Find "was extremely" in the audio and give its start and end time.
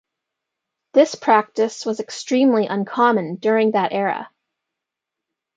1.85-2.65